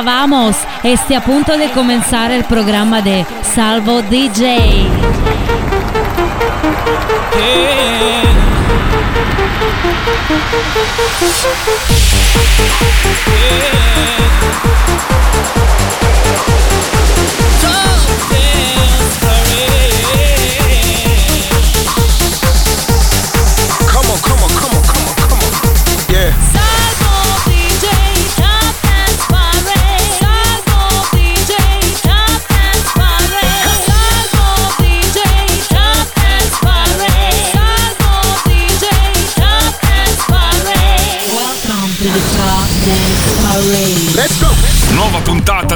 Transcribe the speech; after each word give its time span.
arriba, 0.00 0.02
vamos. 0.02 0.56
Este 0.82 1.16
a 1.16 1.20
punto 1.20 1.56
de 1.56 1.70
comenzar 1.70 2.30
el 2.30 2.44
programa 2.44 3.02
de 3.02 3.26
Salvo 3.42 4.02
DJ. 4.02 4.88
Yeah. 7.32 8.20
Yeah. 13.26 14.19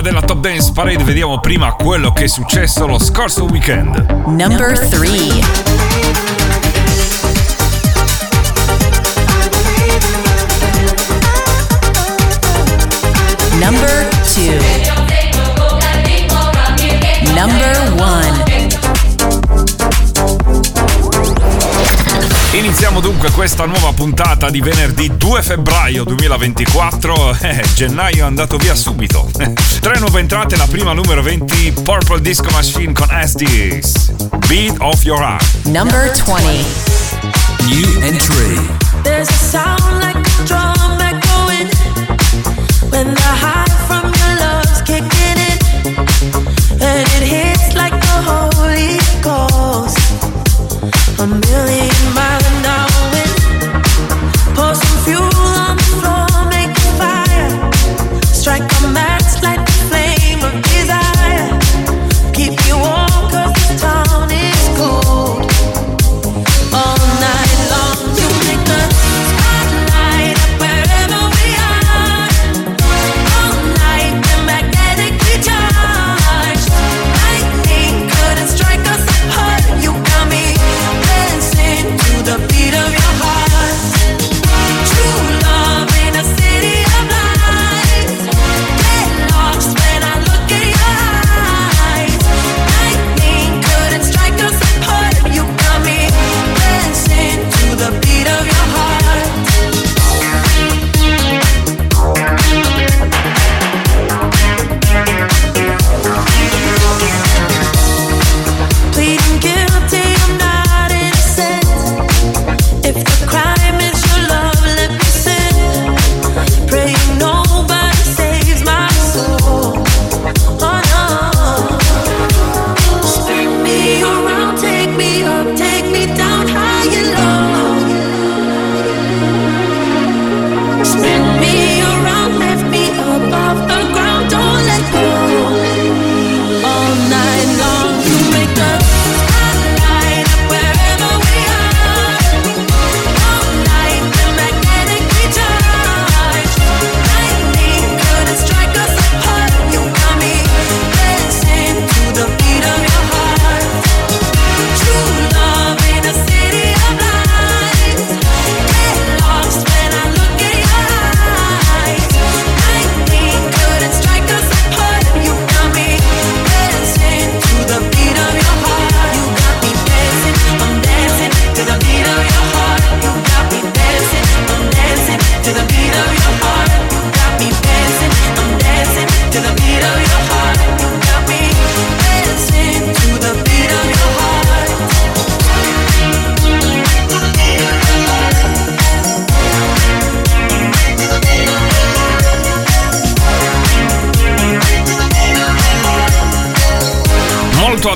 della 0.04 0.20
Top 0.20 0.40
Dance 0.40 0.70
Parade 0.70 1.02
vediamo 1.02 1.40
prima 1.40 1.72
quello 1.72 2.12
che 2.12 2.24
è 2.24 2.26
successo 2.26 2.86
lo 2.86 2.98
scorso 2.98 3.44
weekend. 3.44 3.96
Number 4.26 4.78
3 4.78 5.08
Number 13.58 14.08
2 14.34 14.63
Iniziamo 22.74 22.98
dunque 22.98 23.30
questa 23.30 23.66
nuova 23.66 23.92
puntata 23.92 24.50
di 24.50 24.60
venerdì 24.60 25.16
2 25.16 25.42
febbraio 25.42 26.02
2024. 26.02 27.36
Eh, 27.38 27.62
gennaio 27.72 28.24
è 28.24 28.26
andato 28.26 28.56
via 28.56 28.74
subito. 28.74 29.30
Tre 29.80 29.98
nuove 30.00 30.18
entrate, 30.18 30.56
la 30.56 30.66
prima 30.66 30.92
numero 30.92 31.22
20, 31.22 31.72
Purple 31.84 32.20
Disco 32.20 32.50
Machine 32.50 32.92
con 32.92 33.06
SDs. 33.08 34.10
Beat 34.48 34.74
of 34.80 35.04
Your 35.04 35.20
Heart. 35.20 35.66
Number 35.66 36.10
20. 36.10 36.64
New 37.68 38.02
entry. 38.02 38.58
There's 39.02 39.28
a 39.28 39.34
sound 39.34 40.00
like 40.00 40.16
a 40.16 40.44
drum 40.44 41.00
echoing 41.00 41.70
when 42.90 43.14
the 43.14 43.22
high 43.22 43.73
a 51.18 51.26
million 51.26 52.14
miles 52.14 52.46
an 52.46 52.66
hour. 52.66 52.83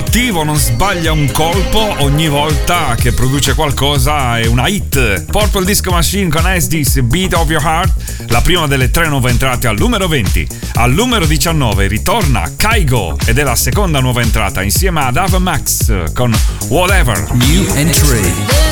cattivo, 0.09 0.43
non 0.43 0.55
sbaglia 0.55 1.11
un 1.11 1.29
colpo 1.31 1.93
ogni 1.99 2.27
volta 2.27 2.95
che 2.99 3.13
produce 3.13 3.53
qualcosa 3.53 4.39
è 4.39 4.47
una 4.47 4.67
hit. 4.67 5.25
Purple 5.25 5.63
Disco 5.63 5.91
Machine 5.91 6.31
con 6.31 6.51
SDS 6.51 7.01
Beat 7.01 7.35
of 7.35 7.47
Your 7.47 7.63
Heart, 7.63 8.25
la 8.29 8.41
prima 8.41 8.65
delle 8.65 8.89
tre 8.89 9.07
nuove 9.07 9.29
entrate 9.29 9.67
al 9.67 9.77
numero 9.77 10.07
20. 10.07 10.47
Al 10.75 10.93
numero 10.93 11.27
19 11.27 11.85
ritorna 11.85 12.51
Kaigo 12.55 13.17
ed 13.23 13.37
è 13.37 13.43
la 13.43 13.55
seconda 13.55 13.99
nuova 13.99 14.21
entrata 14.21 14.63
insieme 14.63 15.01
ad 15.01 15.15
Ava 15.15 15.37
Max 15.37 16.11
con 16.13 16.35
Whatever. 16.69 17.31
New 17.33 17.71
Entry. 17.75 18.68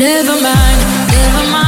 Never 0.00 0.32
mind, 0.32 1.10
never 1.12 1.50
mind. 1.52 1.59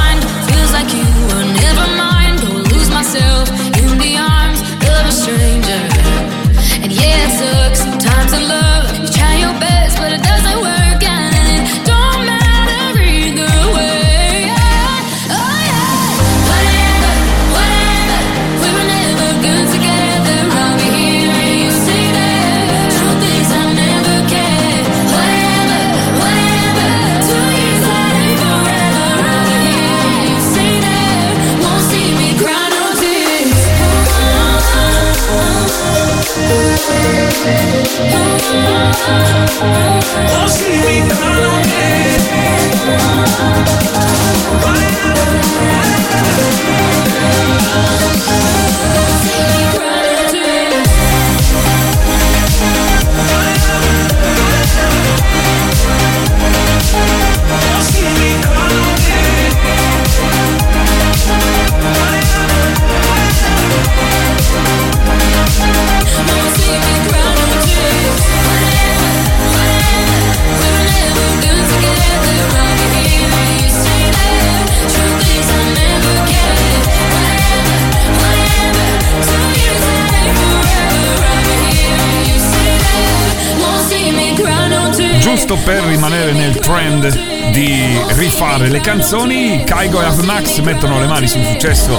Fare 88.42 88.68
le 88.68 88.80
canzoni, 88.80 89.62
Kaigo 89.64 90.02
e 90.02 90.24
Max 90.24 90.58
mettono 90.60 90.98
le 90.98 91.06
mani 91.06 91.28
sul 91.28 91.44
successo 91.44 91.98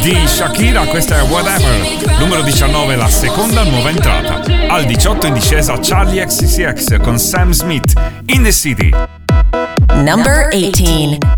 di 0.00 0.14
Shakira, 0.26 0.84
questa 0.84 1.18
è 1.18 1.22
Whatever, 1.22 2.18
numero 2.18 2.42
19, 2.42 2.94
la 2.94 3.08
seconda 3.08 3.62
nuova 3.62 3.88
entrata. 3.88 4.42
Al 4.68 4.84
18 4.84 5.26
in 5.26 5.34
discesa 5.34 5.78
Charlie 5.80 6.24
XCX 6.24 7.00
con 7.00 7.18
Sam 7.18 7.52
Smith, 7.52 7.92
In 8.26 8.42
the 8.42 8.52
City. 8.52 8.90
Number 9.94 10.48
18. 10.52 11.37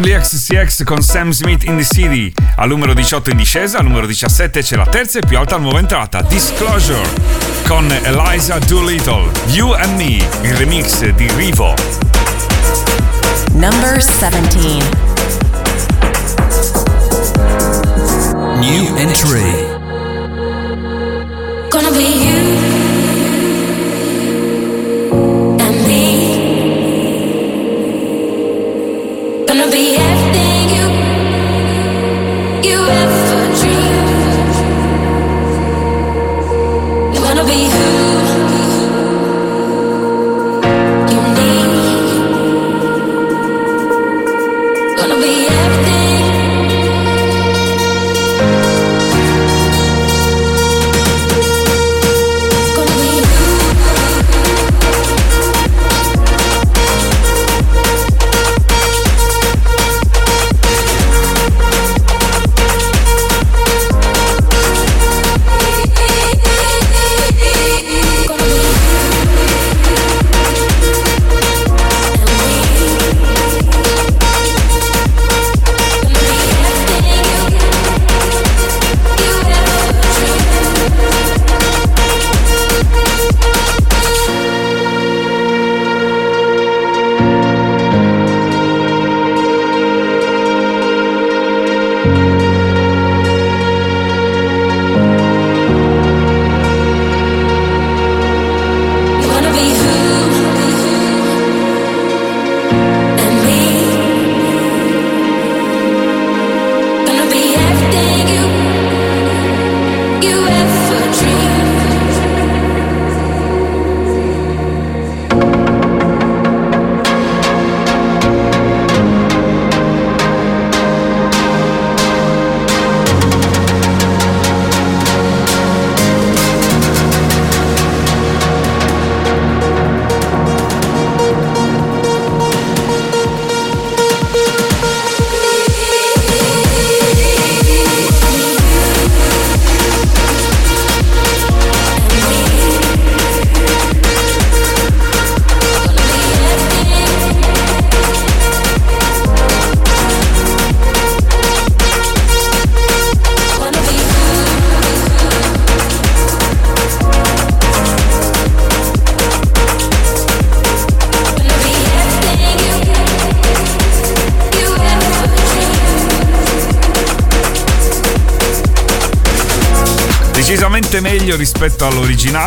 Lovely 0.00 0.18
XCX 0.18 0.84
con 0.84 1.02
Sam 1.02 1.30
Smith 1.30 1.64
in 1.64 1.76
the 1.76 1.84
City. 1.84 2.32
Al 2.56 2.68
numero 2.68 2.94
18 2.94 3.28
in 3.28 3.36
discesa, 3.36 3.80
al 3.80 3.84
numero 3.84 4.06
17 4.06 4.62
c'è 4.62 4.76
la 4.76 4.86
terza 4.86 5.18
e 5.18 5.26
più 5.26 5.36
alta 5.36 5.58
nuova 5.58 5.78
entrata, 5.78 6.22
Disclosure, 6.22 7.06
con 7.66 7.86
Eliza 8.04 8.58
Doolittle, 8.60 9.30
You 9.48 9.72
and 9.72 9.96
Me, 9.98 10.26
il 10.40 10.54
remix 10.54 11.06
di 11.06 11.30
Rivo. 11.34 11.74
Number 13.52 14.00
17 14.00 14.82
New 18.56 18.96
entry 18.96 19.52
Gonna 21.68 21.90
be 21.90 22.04
you 22.04 22.38
and 25.58 25.86
me 25.86 26.38
Gonna 29.46 29.66
be 29.66 29.78
you 29.78 29.89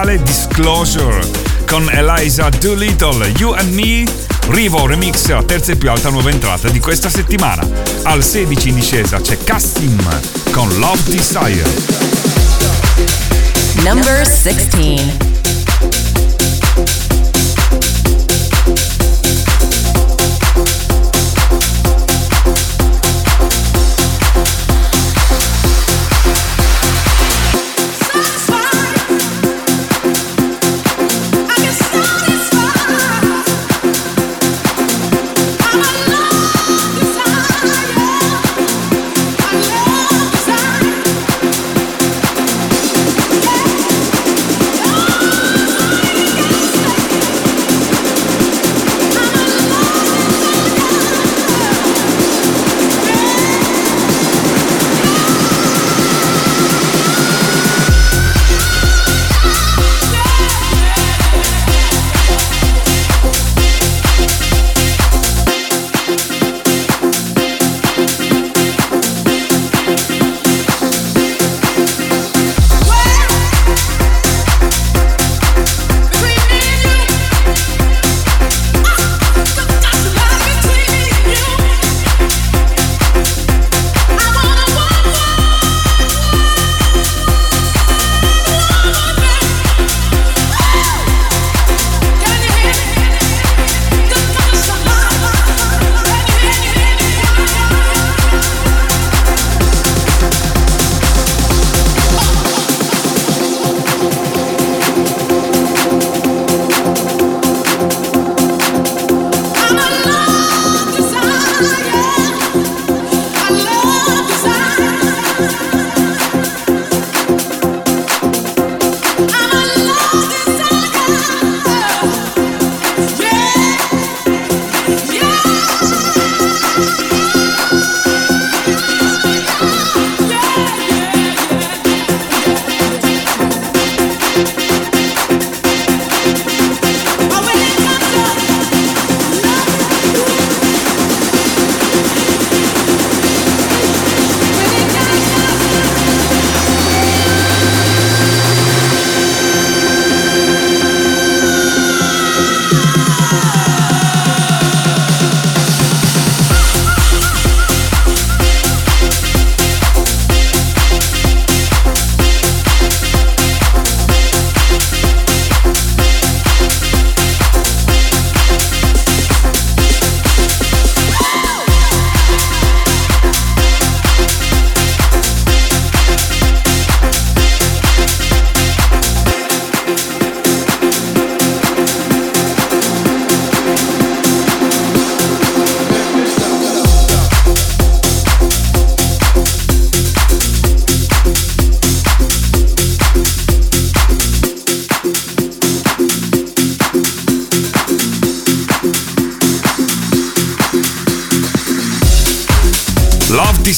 all'originale 0.04 0.22
Disclosure 0.22 1.22
con 1.66 1.90
Eliza 1.90 2.50
Doolittle, 2.50 3.28
You 3.38 3.54
and 3.54 3.74
Me, 3.74 4.06
Rivo 4.50 4.86
Remix, 4.86 5.28
la 5.28 5.44
terza 5.44 5.72
e 5.72 5.76
più 5.76 5.90
alta 5.90 6.10
nuova 6.10 6.30
entrata 6.30 6.70
di 6.70 6.80
questa 6.80 7.10
settimana. 7.10 7.66
Al 8.04 8.24
16 8.24 8.70
in 8.70 8.76
discesa 8.76 9.20
c'è 9.20 9.38
Cassim 9.44 9.98
con 10.52 10.68
Love 10.78 11.02
Desire. 11.06 11.64
Number 13.84 14.28
16. 14.28 15.33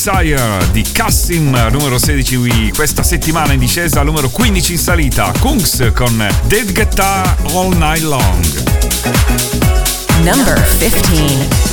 Desire 0.06 0.70
di 0.72 0.84
Cassim, 0.84 1.50
numero 1.72 1.98
16 1.98 2.74
questa 2.76 3.02
settimana 3.02 3.54
in 3.54 3.60
discesa, 3.60 4.04
numero 4.04 4.30
15 4.30 4.74
in 4.74 4.78
salita, 4.78 5.34
Kungs 5.40 5.92
con 5.96 6.32
Dead 6.44 6.72
Guitar 6.72 7.36
All 7.54 7.76
Night 7.76 8.04
Long. 8.04 8.46
Number 10.22 10.64
15. 10.78 11.65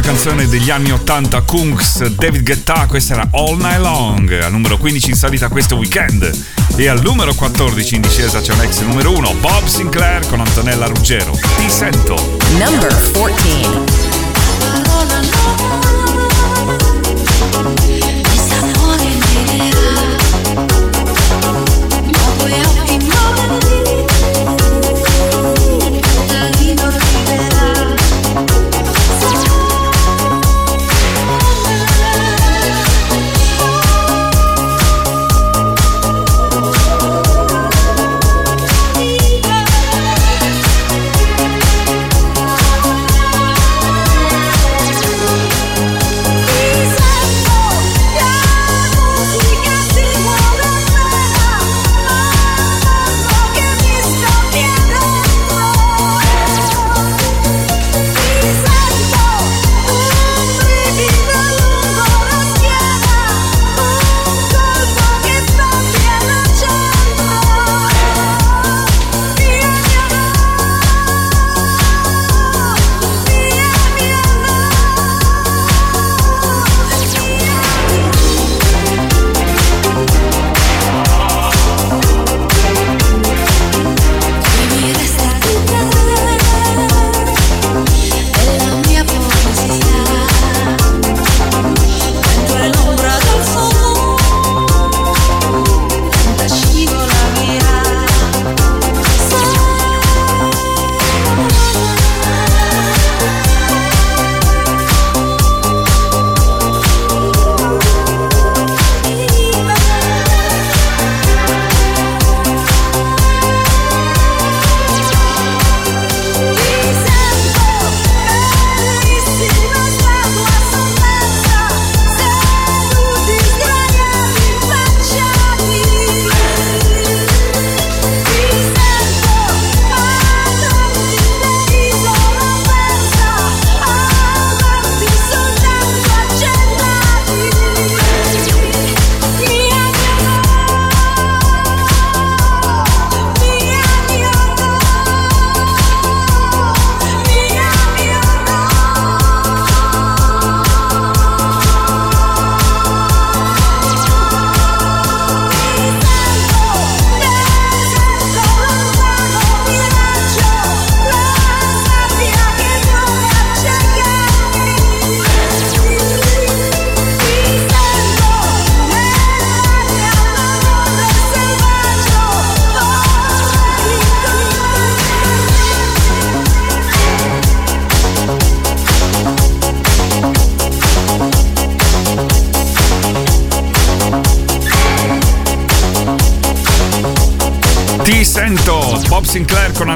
Una 0.00 0.12
canzone 0.12 0.48
degli 0.48 0.70
anni 0.70 0.92
80 0.92 1.42
Kunks, 1.42 2.06
David 2.06 2.42
Guetta, 2.42 2.86
questa 2.86 3.14
era 3.14 3.28
All 3.32 3.58
Night 3.58 3.80
Long, 3.80 4.40
al 4.40 4.50
numero 4.50 4.78
15 4.78 5.10
in 5.10 5.16
salita 5.16 5.48
questo 5.48 5.76
weekend 5.76 6.30
e 6.76 6.88
al 6.88 7.02
numero 7.02 7.34
14 7.34 7.96
in 7.96 8.00
discesa 8.00 8.40
c'è 8.40 8.52
un 8.52 8.62
ex 8.62 8.80
numero 8.80 9.14
1, 9.14 9.34
Bob 9.40 9.66
Sinclair 9.66 10.26
con 10.26 10.40
Antonella 10.40 10.86
Ruggero. 10.86 11.38
Ti 11.56 11.68
sento. 11.68 12.38
Number 12.58 13.10
14. 13.12 13.89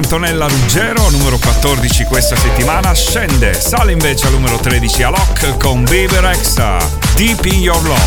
Antonella 0.05 0.45
Ruggero, 0.45 1.09
numero 1.09 1.39
14 1.39 2.03
questa 2.03 2.35
settimana, 2.35 2.93
scende, 2.93 3.59
sale 3.59 3.91
invece 3.91 4.27
al 4.27 4.33
numero 4.33 4.57
13 4.57 5.01
a 5.01 5.09
Lock 5.09 5.57
con 5.57 5.83
Baby 5.83 6.19
Rexa, 6.19 6.77
Deep 7.15 7.43
in 7.45 7.61
Your 7.61 7.81
Love. 7.81 7.99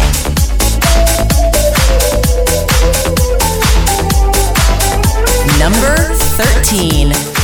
Number 5.58 6.16
13. 6.36 7.37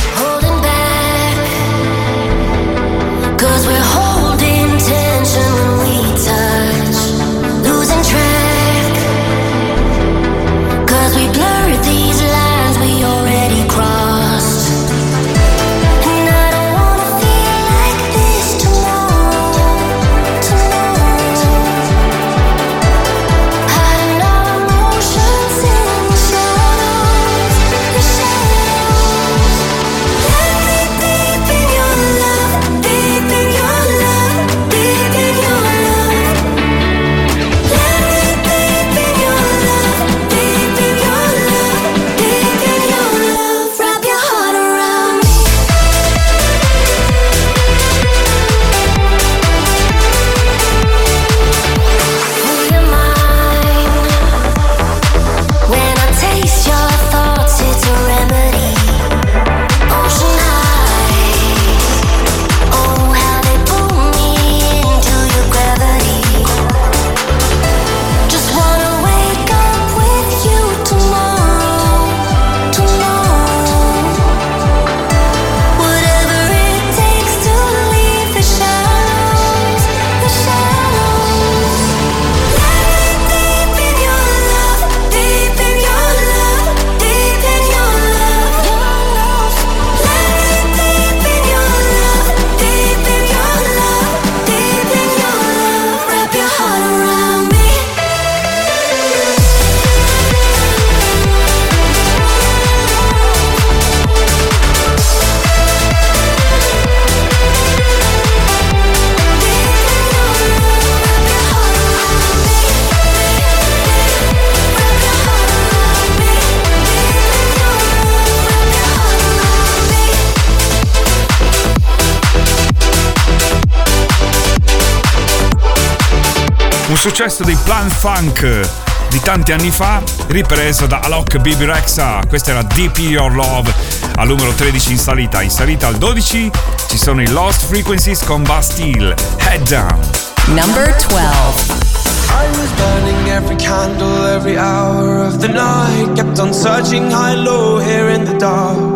Successo 127.09 127.43
dei 127.43 127.55
Plan 127.63 127.87
Funk 127.87 128.67
di 129.09 129.19
tanti 129.19 129.51
anni 129.51 129.69
fa, 129.69 130.01
ripreso 130.25 130.87
da 130.87 131.01
Alok 131.03 131.37
Bibi 131.37 131.63
Rexa. 131.63 132.21
Questa 132.27 132.49
era 132.49 132.63
DP 132.63 132.97
Your 132.97 133.31
Love 133.31 133.71
al 134.15 134.25
numero 134.25 134.51
13 134.51 134.93
in 134.93 134.97
salita. 134.97 135.43
In 135.43 135.51
salita 135.51 135.85
al 135.85 135.97
12 135.97 136.49
ci 136.87 136.97
sono 136.97 137.21
i 137.21 137.27
Lost 137.27 137.65
Frequencies 137.65 138.23
con 138.23 138.41
Bastille. 138.41 139.13
Head 139.37 139.69
Down. 139.69 139.99
Number 140.47 140.95
12. 140.95 141.83
I 142.27 142.47
was 142.57 142.71
burning 142.71 143.29
every 143.29 143.55
candle 143.57 144.25
every 144.25 144.57
hour 144.57 145.27
of 145.27 145.37
the 145.37 145.47
night. 145.47 146.15
Kept 146.15 146.39
on 146.39 146.51
searching 146.55 147.11
high, 147.11 147.35
low, 147.35 147.77
here 147.77 148.11
in 148.11 148.23
the 148.23 148.35
dark. 148.39 148.94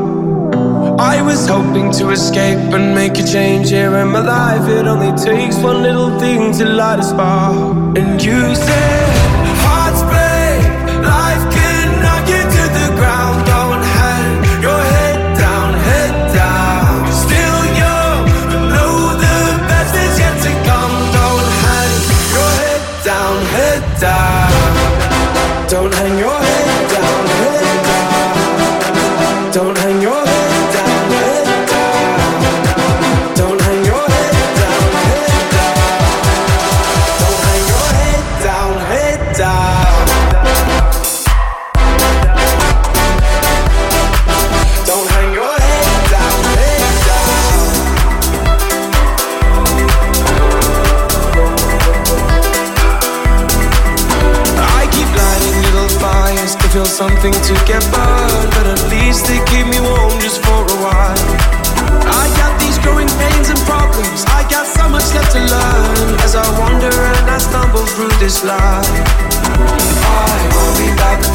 I 1.01 1.21
was 1.21 1.47
hoping 1.47 1.93
to 1.93 2.09
escape 2.09 2.73
and 2.73 2.93
make 2.93 3.17
a 3.17 3.23
change 3.23 3.69
here 3.69 3.95
in 3.99 4.09
my 4.09 4.19
life. 4.19 4.67
It 4.67 4.85
only 4.85 5.15
takes 5.17 5.55
one 5.57 5.81
little 5.81 6.19
thing 6.19 6.51
to 6.57 6.65
light 6.65 6.99
a 6.99 7.03
spark. 7.03 7.97
And 7.97 8.21
you 8.21 8.53
said, 8.53 9.38
something 57.19 57.43
to 57.43 57.53
get 57.65 57.83
burned, 57.91 58.49
but 58.55 58.65
at 58.65 58.81
least 58.87 59.27
they 59.27 59.43
keep 59.51 59.67
me 59.67 59.79
warm 59.81 60.15
just 60.23 60.39
for 60.39 60.63
a 60.63 60.77
while. 60.79 61.19
I 62.07 62.31
got 62.39 62.55
these 62.61 62.79
growing 62.79 63.11
pains 63.19 63.49
and 63.49 63.59
problems. 63.67 64.23
I 64.27 64.47
got 64.47 64.65
so 64.65 64.87
much 64.87 65.03
left 65.13 65.31
to 65.35 65.39
learn 65.39 66.15
as 66.23 66.35
I 66.35 66.47
wander 66.57 66.87
and 66.87 67.29
I 67.29 67.37
stumble 67.39 67.85
through 67.91 68.15
this 68.23 68.43
life. 68.45 68.87
I 69.51 70.35
worry 70.55 70.87
about 70.95 71.19
the 71.19 71.28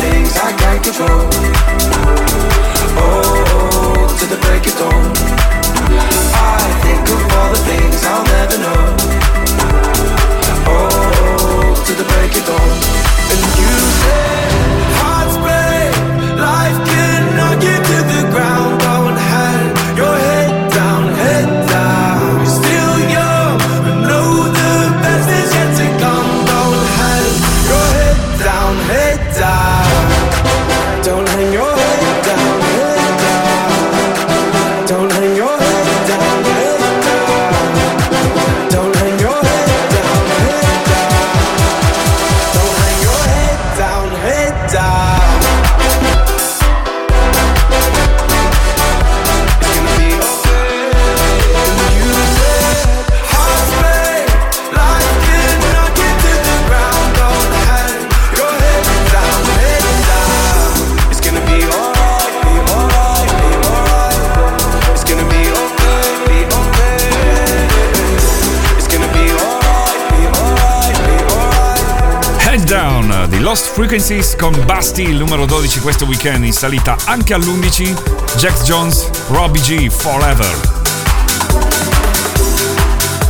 Frequencies 74.04 74.36
con 74.38 74.66
Basti, 74.66 75.02
il 75.02 75.16
numero 75.16 75.46
12 75.46 75.80
questo 75.80 76.04
weekend 76.04 76.44
in 76.44 76.52
salita 76.52 76.94
anche 77.06 77.32
all'11. 77.32 78.36
Jax 78.36 78.62
Jones, 78.64 79.08
Robbie 79.28 79.62
G, 79.62 79.88
Forever. 79.88 80.60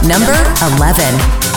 Number 0.00 0.52
11. 0.58 1.52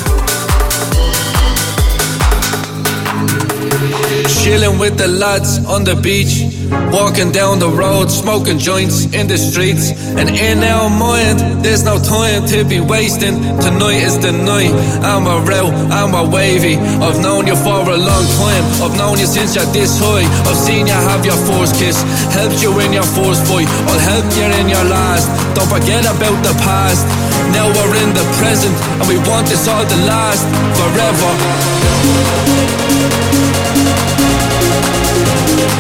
Chilling 4.26 4.80
with 4.80 4.98
the 4.98 5.08
lads 5.08 5.64
on 5.66 5.84
the 5.84 5.94
beach, 5.94 6.42
walking 6.90 7.32
down 7.32 7.60
the 7.60 7.70
road, 7.70 8.10
smoking 8.10 8.58
joints 8.58 9.06
in 9.14 9.28
the 9.28 9.38
streets. 9.38 9.94
And 10.18 10.30
in 10.30 10.64
our 10.64 10.90
mind, 10.90 11.64
there's 11.64 11.84
no 11.84 12.02
time 12.02 12.48
to 12.48 12.66
be 12.66 12.80
wasting. 12.80 13.38
Tonight 13.62 14.02
is 14.02 14.18
the 14.18 14.32
night. 14.32 14.74
I'm 15.06 15.30
a 15.30 15.38
real, 15.46 15.70
I'm 15.94 16.18
a 16.18 16.26
wavy. 16.26 16.78
I've 16.78 17.22
known 17.22 17.46
you 17.46 17.56
for 17.62 17.86
a 17.86 17.98
long 17.98 18.26
time. 18.42 18.66
I've 18.82 18.98
known 18.98 19.22
you 19.22 19.30
since 19.30 19.54
you're 19.54 19.70
this 19.70 20.02
high. 20.02 20.26
I've 20.50 20.58
seen 20.58 20.88
you 20.88 20.98
have 20.98 21.22
your 21.22 21.38
first 21.46 21.78
kiss, 21.78 22.02
helped 22.34 22.58
you 22.64 22.74
in 22.82 22.98
your 22.98 23.06
first 23.14 23.46
fight. 23.46 23.70
I'll 23.70 24.02
help 24.02 24.26
you 24.34 24.50
in 24.50 24.66
your 24.66 24.86
last. 24.90 25.30
Don't 25.54 25.70
forget 25.70 26.10
about 26.10 26.42
the 26.42 26.58
past. 26.66 27.06
Now 27.54 27.70
we're 27.70 27.96
in 28.02 28.18
the 28.18 28.26
present, 28.42 28.74
and 28.98 29.06
we 29.06 29.22
want 29.30 29.46
this 29.46 29.68
all 29.68 29.86
to 29.86 29.98
last 30.10 30.42
forever. 30.74 32.97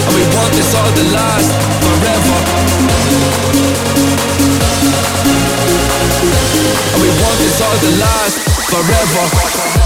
And 0.08 0.16
we 0.16 0.24
want 0.36 0.52
this 0.56 0.74
all 0.74 0.88
to 0.88 1.04
last 1.12 1.52
forever. 1.84 2.38
And 6.94 7.02
we 7.04 7.10
want 7.22 7.38
this 7.44 7.62
all 7.62 7.78
last 8.00 8.40
forever. 8.72 9.77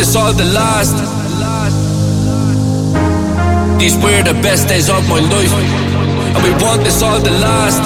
This 0.00 0.16
all 0.16 0.32
the 0.32 0.48
last. 0.56 0.96
These 3.78 3.96
were 4.00 4.22
the 4.24 4.32
best 4.40 4.66
days 4.66 4.88
of 4.88 5.04
my 5.12 5.20
life. 5.20 5.52
And 6.32 6.40
we 6.40 6.52
want 6.64 6.80
this 6.88 7.02
all 7.02 7.20
the 7.20 7.36
last. 7.44 7.84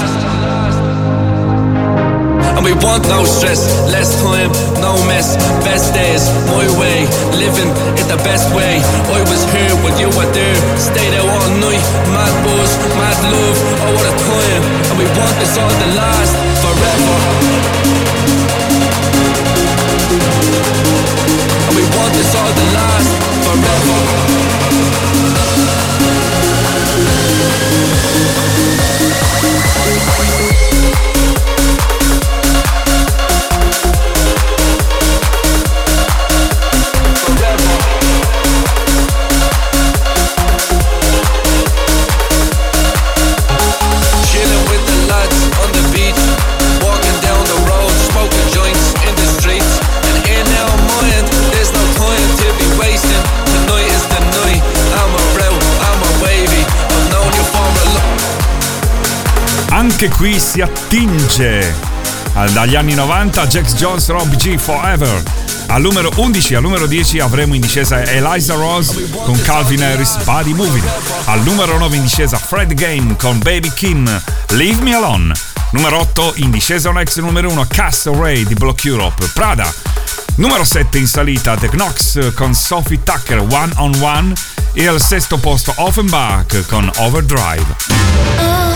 And 2.55 2.63
we 2.63 2.71
want 2.79 3.03
no 3.11 3.25
stress, 3.25 3.67
less 3.91 4.15
time, 4.23 4.47
no 4.79 4.95
mess. 5.11 5.35
Best 5.67 5.91
days, 5.91 6.23
my 6.55 6.63
way, 6.79 7.03
living 7.35 7.71
it 7.99 8.07
the 8.07 8.19
best 8.23 8.47
way. 8.55 8.79
I 9.11 9.19
was 9.27 9.43
here 9.51 9.75
when 9.83 9.99
you 9.99 10.07
were 10.15 10.31
there, 10.31 10.57
stayed 10.79 11.19
out 11.19 11.27
all 11.27 11.51
night. 11.59 11.83
Mad 12.15 12.35
buzz, 12.47 12.71
mad 12.95 13.19
love, 13.27 13.57
oh 13.83 13.95
what 13.99 14.15
time. 14.23 14.63
And 14.87 14.95
we 15.03 15.05
want 15.19 15.35
this 15.43 15.57
all 15.59 15.75
the 15.83 15.89
last 15.99 16.33
forever. 16.63 17.84
Want 21.93 22.13
this 22.13 22.35
all 22.35 22.53
to 22.53 22.65
last 22.73 23.09
forever. 23.45 25.34
Anche 59.97 60.09
qui 60.09 60.37
si 60.41 60.59
attinge 60.59 61.73
dagli 62.51 62.75
anni 62.75 62.93
90 62.95 63.47
Jax 63.47 63.75
Jones 63.75 64.09
Rob 64.09 64.35
G 64.35 64.57
Forever. 64.57 65.23
Al 65.67 65.81
numero 65.81 66.11
11 66.15 66.55
al 66.55 66.61
numero 66.63 66.85
10 66.85 67.19
avremo 67.19 67.55
in 67.55 67.61
discesa 67.61 68.03
Eliza 68.03 68.55
Rose 68.55 69.09
con 69.23 69.39
Calvin 69.43 69.81
Harris 69.81 70.21
Body 70.25 70.51
Moving. 70.51 70.83
Al 71.27 71.43
numero 71.43 71.77
9 71.77 71.95
in 71.95 72.01
discesa 72.01 72.37
Fred 72.37 72.73
Game 72.73 73.15
con 73.15 73.39
Baby 73.39 73.71
Kim 73.73 74.21
Leave 74.49 74.81
Me 74.81 74.93
Alone. 74.93 75.33
Numero 75.69 75.99
8 75.99 76.33
in 76.35 76.51
discesa 76.51 76.89
un 76.89 76.99
ex 76.99 77.17
numero 77.19 77.49
1 77.51 77.65
Cass 77.69 78.11
Ray 78.11 78.43
di 78.43 78.53
Block 78.53 78.83
Europe 78.83 79.25
Prada. 79.33 79.73
Numero 80.35 80.65
7 80.65 80.97
in 80.97 81.07
salita 81.07 81.55
The 81.55 81.69
Knox 81.69 82.33
con 82.33 82.53
Sophie 82.53 83.01
Tucker 83.01 83.39
One 83.39 83.71
on 83.77 83.95
One 84.01 84.33
e 84.73 84.87
al 84.87 85.01
sesto 85.01 85.37
posto 85.37 85.71
Offenbach 85.77 86.65
con 86.67 86.91
Overdrive. 86.97 88.74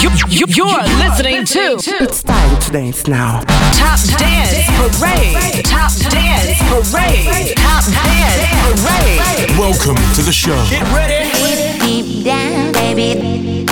You, 0.00 0.10
you, 0.28 0.44
you're 0.48 0.82
listening 0.98 1.46
to 1.46 1.76
It's 1.78 2.22
time 2.22 2.60
to 2.60 2.70
dance 2.70 3.06
now. 3.06 3.40
Top 3.72 3.98
Dance 4.18 4.68
Parade. 4.76 5.64
Top 5.64 5.90
Dance 6.10 6.58
Parade. 6.68 7.56
Top 7.56 7.82
Dance 7.84 8.82
Parade. 8.82 9.58
Welcome 9.58 9.96
to 10.14 10.20
the 10.20 10.30
show. 10.30 10.62
Deep 11.80 12.22
down, 12.22 12.72
baby. 12.72 13.64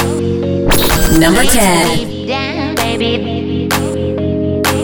Number 1.19 1.45
10. 1.45 1.99
Deep 1.99 2.29
down, 2.29 2.75
baby. 2.77 3.69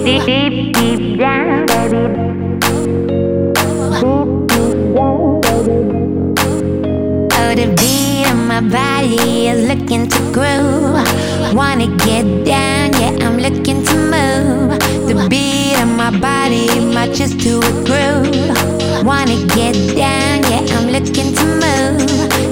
Deep, 0.04 0.22
deep, 0.26 0.74
deep 0.74 1.18
down, 1.18 1.64
baby. 1.64 2.20
Oh, 4.06 4.44
the 7.56 7.66
beat 7.78 8.08
of 8.08 8.13
my 8.54 8.60
body 8.60 9.48
is 9.48 9.66
looking 9.66 10.08
to 10.08 10.18
groove. 10.32 10.94
Wanna 11.56 11.88
get 12.06 12.24
down, 12.44 12.92
yeah, 13.00 13.26
I'm 13.26 13.36
looking 13.38 13.82
to 13.84 13.94
move. 14.14 14.78
The 15.08 15.26
beat 15.28 15.76
of 15.82 15.88
my 15.88 16.16
body 16.20 16.68
matches 16.94 17.34
to 17.42 17.58
a 17.58 17.72
groove. 17.88 19.04
Wanna 19.04 19.44
get 19.56 19.74
down, 19.96 20.44
yeah, 20.50 20.76
I'm 20.76 20.86
looking 20.86 21.34
to 21.34 21.44
move. 21.62 22.43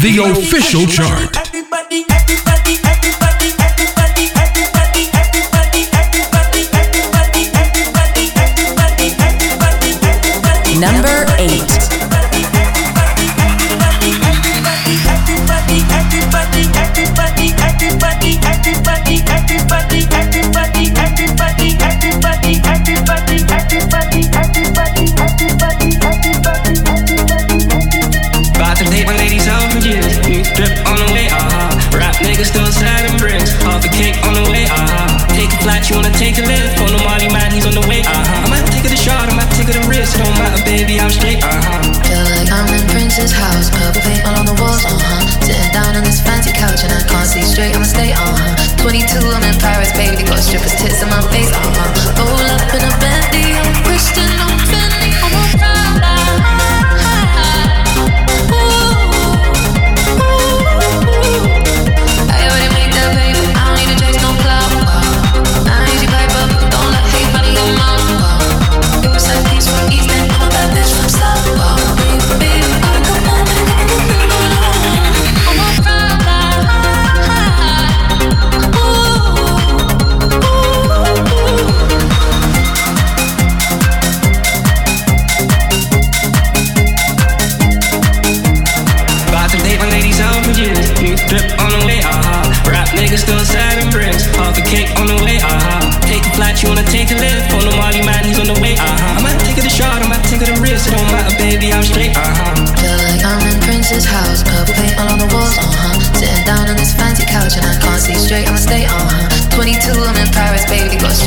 the 0.00 0.18
official 0.30 0.86
chart. 0.86 1.47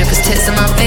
'Cause 0.03 0.19
tits 0.27 0.49
on 0.49 0.55
my 0.55 0.80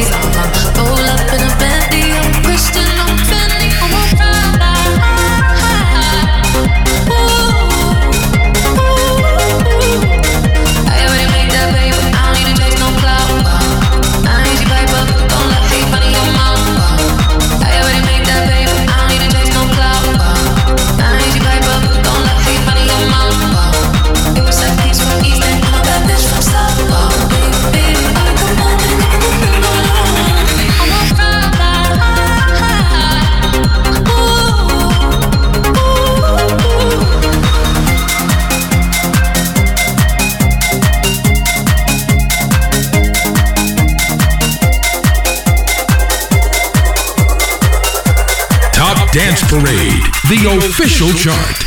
the 50.29 50.47
official 50.65 51.13
chart. 51.13 51.65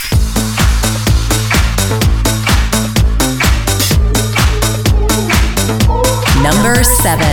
Number 6.41 6.83
7. 6.83 7.26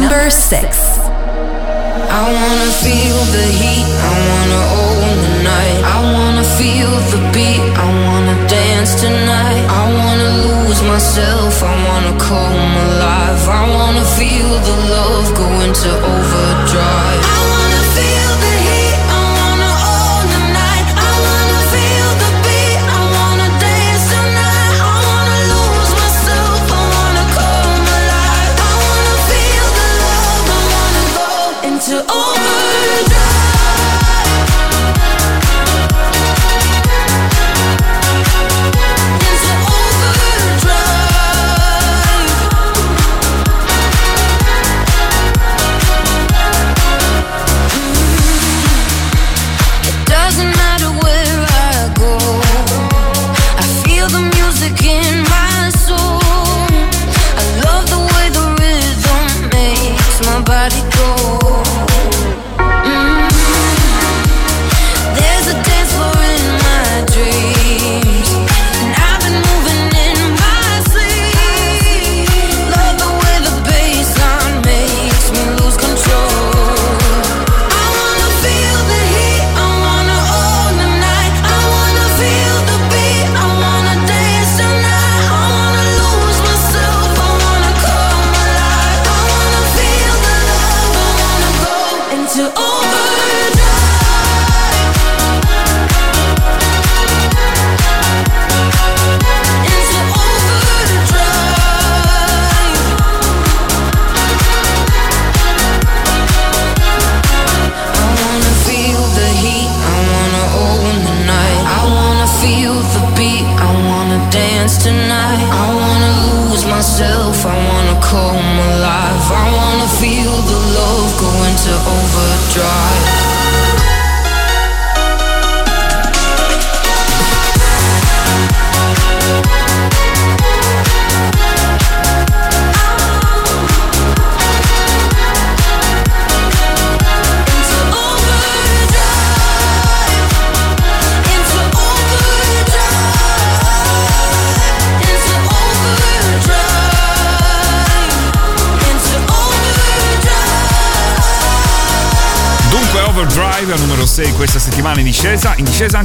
number 0.00 0.30
six. 0.30 0.98
I 2.10 2.22
wanna 2.32 2.70
feel 2.82 3.18
the 3.34 3.46
heat. 3.58 3.87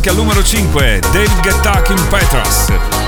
anche 0.03 0.09
al 0.09 0.15
numero 0.17 0.43
5 0.43 0.99
David 1.13 1.39
Guetta 1.41 1.81
Kim 1.81 2.07
Petras. 2.09 2.65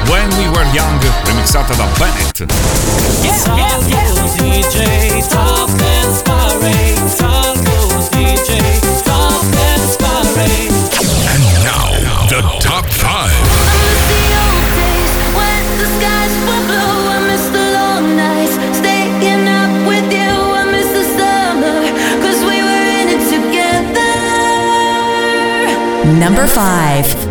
When 0.07 0.29
We 0.37 0.47
Were 0.47 0.67
Young 0.71 1.01
remixata 1.25 1.73
da 1.73 1.85
Bennett. 1.97 2.94
Number 26.35 26.49
5. 26.49 27.24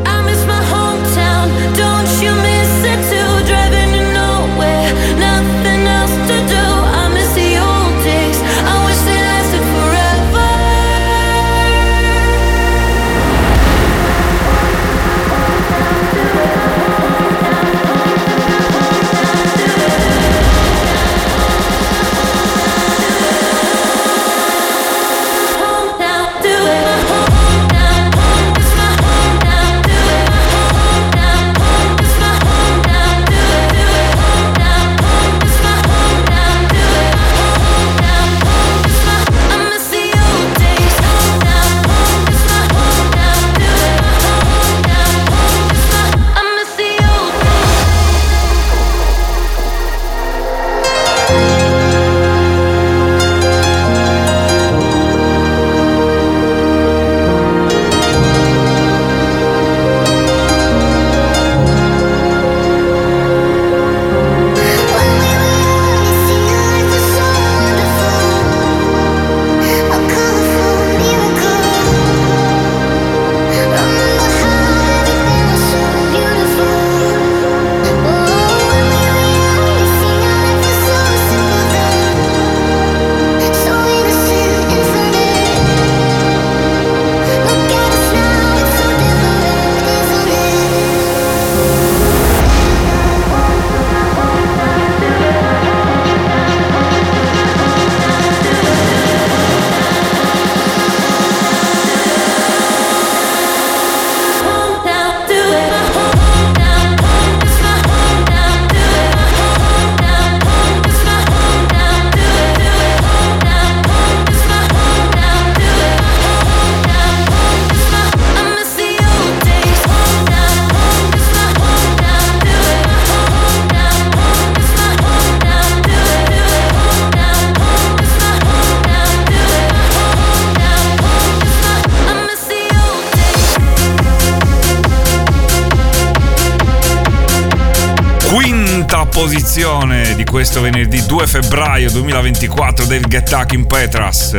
Questo 140.55 140.61
venerdì 140.61 141.05
2 141.05 141.27
febbraio 141.27 141.91
2024 141.91 142.85
David 142.85 143.09
Guetta 143.09 143.45
Kim 143.45 143.67
Petras. 143.67 144.39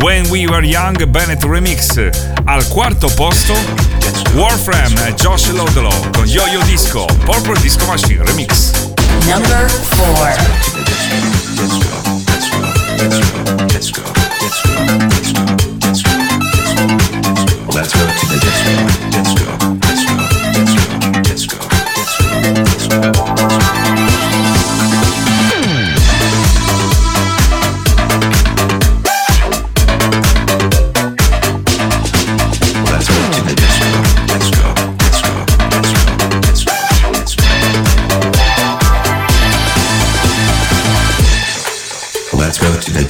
When 0.00 0.26
We 0.26 0.46
Were 0.46 0.66
Young 0.66 1.02
Bennett 1.06 1.42
Remix. 1.42 2.10
Al 2.44 2.68
quarto 2.68 3.08
posto 3.14 3.56
Warframe 4.34 5.08
e 5.08 5.14
Josh 5.14 5.50
Lodolo 5.52 5.88
con 6.12 6.26
Yo-Yo 6.26 6.62
Disco 6.64 7.06
Purple 7.24 7.58
Disco 7.60 7.86
Machine 7.86 8.22
Remix. 8.24 8.72
Number 9.26 9.72
4. 9.96 10.74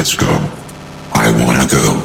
Go 0.00 0.06
the 0.06 0.16
disco. 0.16 0.26
I 1.12 1.30
wanna 1.44 1.66
go. 1.68 2.00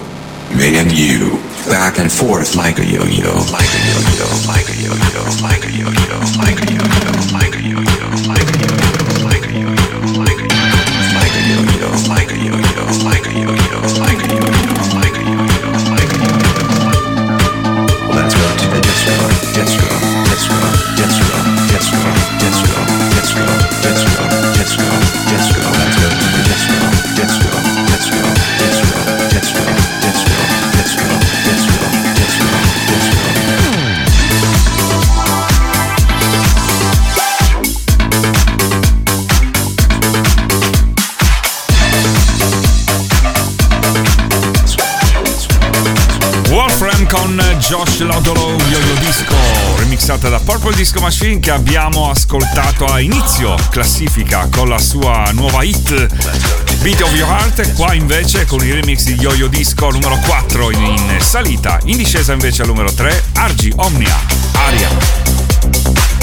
Me 0.56 0.78
and 0.78 0.92
you, 0.92 1.40
back 1.70 2.00
and 2.00 2.12
forth 2.12 2.56
like 2.56 2.80
a 2.80 2.86
yo-yo, 2.86 3.34
like 3.52 3.70
a 3.70 3.82
yo-yo, 3.90 4.28
like 4.48 4.70
a 4.70 4.76
yo-yo, 4.76 5.24
like 5.42 5.66
a 5.66 5.72
yo-yo, 5.72 6.20
like 6.38 6.60
a 6.62 6.72
yo-yo, 6.72 7.12
like 7.32 7.56
a 7.56 7.62
yo-yo, 7.62 8.28
like 8.28 8.54
a 8.54 8.60
yo-yo, 8.60 8.75
remixata 49.96 50.28
da 50.28 50.40
Purple 50.40 50.76
Disco 50.76 51.00
Machine 51.00 51.40
che 51.40 51.52
abbiamo 51.52 52.10
ascoltato 52.10 52.86
a 52.86 53.00
inizio 53.00 53.56
classifica 53.70 54.46
con 54.52 54.68
la 54.68 54.78
sua 54.78 55.32
nuova 55.32 55.64
hit 55.64 55.90
Beat 56.82 57.02
of 57.02 57.14
Your 57.14 57.30
Heart 57.30 57.74
qua 57.76 57.94
invece 57.94 58.46
con 58.46 58.62
i 58.62 58.72
remix 58.74 59.04
di 59.04 59.14
Yo-Yo 59.14 59.48
Disco 59.48 59.92
numero 59.92 60.18
4 60.18 60.72
in, 60.72 60.84
in 60.84 61.18
salita 61.22 61.80
in 61.86 61.96
discesa 61.96 62.34
invece 62.34 62.64
al 62.64 62.68
numero 62.68 62.92
3 62.92 63.24
Argi 63.36 63.72
Omnia 63.78 64.20
Aria 64.66 66.15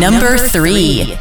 number 0.00 0.38
three. 0.38 1.18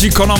Luigi 0.00 0.16
con 0.16 0.30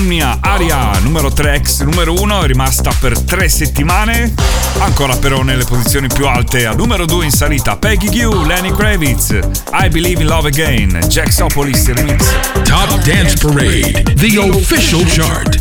aria 0.40 0.98
numero 1.02 1.30
3, 1.30 1.54
ex 1.54 1.82
numero 1.82 2.14
1, 2.18 2.44
è 2.44 2.46
rimasta 2.46 2.94
per 2.98 3.20
3 3.20 3.46
settimane. 3.46 4.32
Ancora 4.78 5.14
però 5.16 5.42
nelle 5.42 5.64
posizioni 5.64 6.06
più 6.06 6.26
alte, 6.26 6.64
a 6.64 6.72
numero 6.72 7.04
2 7.04 7.26
in 7.26 7.30
salita 7.30 7.76
Peggy 7.76 8.08
Q, 8.08 8.46
Lenny 8.46 8.72
Kravitz, 8.72 9.38
I 9.72 9.90
Believe 9.90 10.22
in 10.22 10.28
Love 10.28 10.48
Again, 10.48 10.98
Jacksopolis 11.06 11.92
Remix. 11.92 12.24
Top 12.62 13.02
Dance 13.02 13.36
Parade, 13.36 14.14
the 14.14 14.38
official 14.38 15.04
chart. 15.04 15.58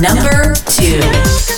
Number 0.00 0.56
2. 0.74 1.49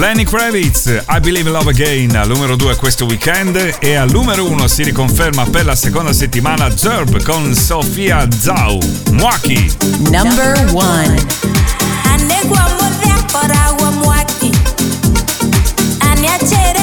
Lenny 0.00 0.24
Kravitz, 0.24 0.86
I 1.10 1.20
Believe 1.20 1.46
in 1.46 1.52
Love 1.52 1.68
Again, 1.68 2.16
al 2.16 2.26
numero 2.26 2.56
2 2.56 2.74
questo 2.76 3.04
weekend 3.04 3.76
e 3.80 3.94
al 3.96 4.10
numero 4.10 4.48
1 4.48 4.66
si 4.66 4.82
riconferma 4.82 5.44
per 5.44 5.66
la 5.66 5.74
seconda 5.74 6.14
settimana 6.14 6.74
Zerb 6.74 7.22
con 7.22 7.54
Sofia 7.54 8.26
Zhao, 8.30 8.78
Mwaki. 9.12 9.70
Number 10.10 10.70
one. 10.72 11.22
Anegwa 12.14 12.66
modhia 12.80 13.14
koragwa 13.30 13.90
mwaki 13.90 14.50
Aniachere 16.10 16.79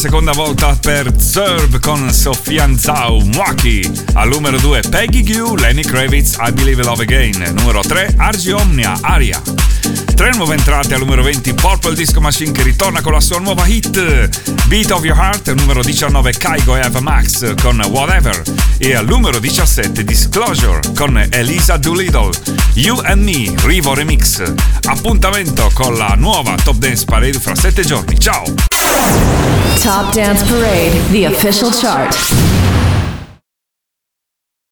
seconda 0.00 0.32
volta 0.32 0.74
per 0.80 1.12
Zerb 1.20 1.78
con 1.80 2.10
Sofian 2.10 2.78
Zhao 2.78 3.20
Mwaki. 3.20 3.86
Al 4.14 4.30
numero 4.30 4.56
2 4.56 4.80
Peggy 4.88 5.22
Gu, 5.22 5.56
Lenny 5.56 5.82
Kravitz, 5.82 6.38
I 6.40 6.52
Believe 6.52 6.82
Love 6.82 7.02
Again. 7.02 7.52
Numero 7.54 7.82
3 7.82 8.14
Argi 8.16 8.50
Omnia, 8.50 8.96
Aria. 9.02 9.38
Tre 10.14 10.30
nuove 10.36 10.54
entrate 10.54 10.94
al 10.94 11.00
numero 11.00 11.22
20 11.22 11.52
Purple 11.52 11.94
Disco 11.94 12.18
Machine 12.18 12.50
che 12.52 12.62
ritorna 12.62 13.02
con 13.02 13.12
la 13.12 13.20
sua 13.20 13.40
nuova 13.40 13.66
hit 13.66 13.90
Beat 14.68 14.90
of 14.90 15.04
Your 15.04 15.18
Heart, 15.18 15.52
numero 15.52 15.82
19 15.82 16.32
Kaigo 16.32 16.76
e 16.76 16.80
Ava 16.80 17.00
Max 17.00 17.52
con 17.60 17.78
Whatever 17.90 18.42
e 18.78 18.94
al 18.94 19.04
numero 19.04 19.38
17 19.38 20.02
Disclosure 20.02 20.80
con 20.96 21.22
Elisa 21.30 21.76
Doolittle 21.76 22.30
You 22.72 22.98
and 23.04 23.22
Me, 23.22 23.52
Rivo 23.64 23.92
Remix. 23.92 24.42
Appuntamento 24.84 25.70
con 25.74 25.98
la 25.98 26.14
nuova 26.16 26.54
Top 26.54 26.76
Dance 26.76 27.04
Parade 27.04 27.38
fra 27.38 27.54
7 27.54 27.84
giorni. 27.84 28.18
Ciao! 28.18 28.69
Top 29.82 30.12
Dance 30.12 30.42
Parade, 30.50 30.92
the 31.10 31.24
official 31.24 31.70
chart. 31.70 32.14